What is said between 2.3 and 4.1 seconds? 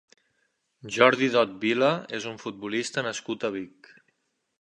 un futbolista nascut a Vic.